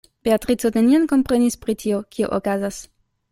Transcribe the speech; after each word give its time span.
Beatrico 0.27 0.71
nenion 0.77 1.05
komprenis 1.11 1.59
pri 1.67 1.77
tio, 1.85 2.01
kio 2.17 2.33
okazas. 2.39 2.81